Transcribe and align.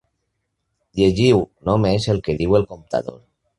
Llegiu 1.01 1.43
només 1.71 2.09
el 2.17 2.25
que 2.29 2.37
diu 2.43 2.61
el 2.63 2.69
comptador. 2.75 3.25